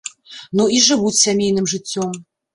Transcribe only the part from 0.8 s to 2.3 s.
жывуць сямейным жыццём.